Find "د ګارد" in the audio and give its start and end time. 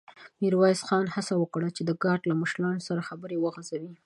1.85-2.23